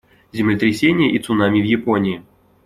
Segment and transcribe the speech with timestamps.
[0.33, 2.23] Землетрясение и цунами в Японии.